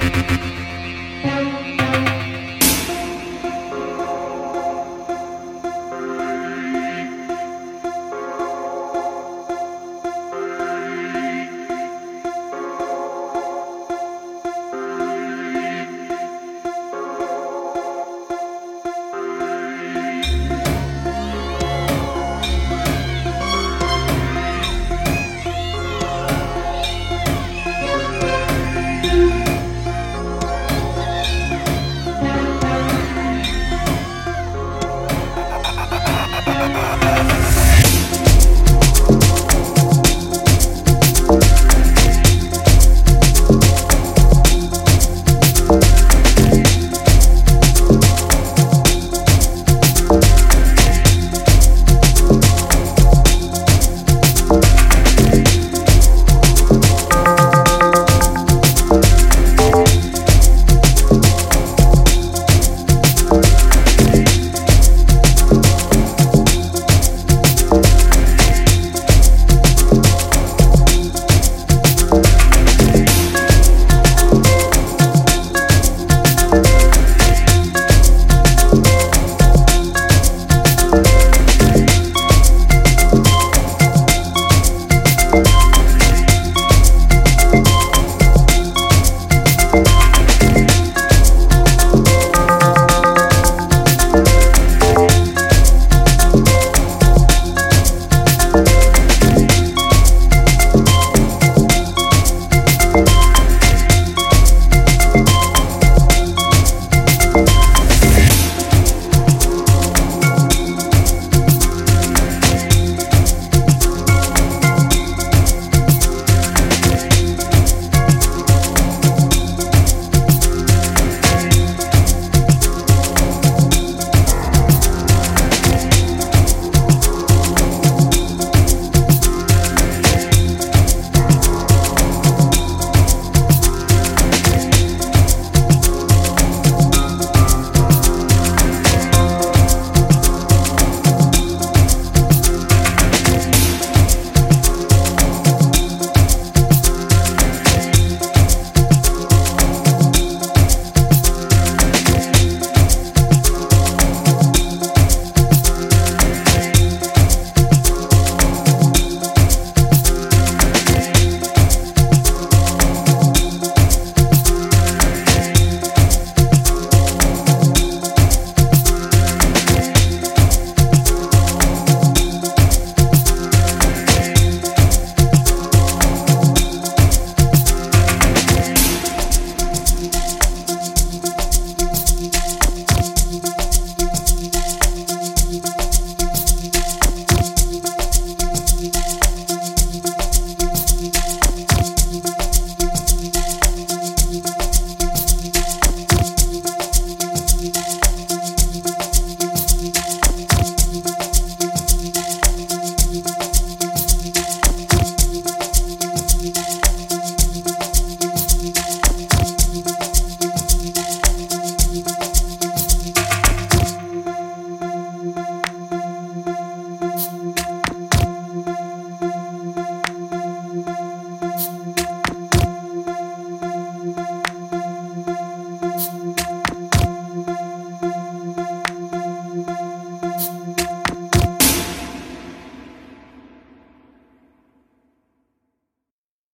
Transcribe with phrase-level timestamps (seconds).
[0.00, 1.69] Música